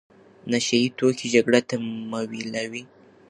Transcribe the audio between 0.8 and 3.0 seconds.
يي توکي جګړه تمویلوي.